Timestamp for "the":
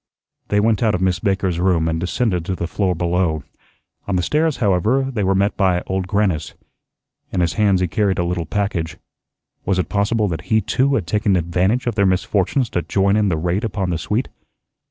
2.55-2.65, 4.15-4.23, 13.29-13.37, 13.91-13.99